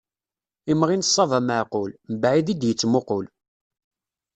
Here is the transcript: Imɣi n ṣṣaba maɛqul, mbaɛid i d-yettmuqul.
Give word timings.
Imɣi 0.71 0.95
n 0.97 1.05
ṣṣaba 1.07 1.37
maɛqul, 1.47 1.91
mbaɛid 2.13 2.47
i 2.53 2.55
d-yettmuqul. 2.55 3.25